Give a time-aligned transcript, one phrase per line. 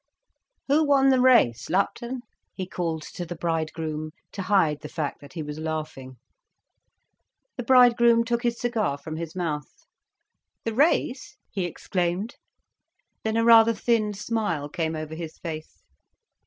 [0.67, 2.21] "Who won the race, Lupton?"
[2.55, 6.15] he called to the bridegroom, to hide the fact that he was laughing.
[7.55, 9.85] The bridegroom took his cigar from his mouth.
[10.65, 12.37] "The race?" he exclaimed.
[13.23, 15.83] Then a rather thin smile came over his face.